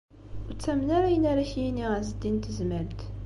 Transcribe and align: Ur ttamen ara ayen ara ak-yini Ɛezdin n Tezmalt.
Ur 0.47 0.53
ttamen 0.55 0.89
ara 0.97 1.07
ayen 1.09 1.25
ara 1.31 1.41
ak-yini 1.45 1.85
Ɛezdin 1.95 2.35
n 2.41 2.41
Tezmalt. 2.43 3.01